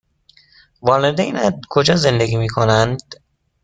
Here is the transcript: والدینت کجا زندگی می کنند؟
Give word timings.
والدینت 0.81 1.55
کجا 1.69 1.95
زندگی 1.95 2.35
می 2.35 2.49
کنند؟ 2.49 3.01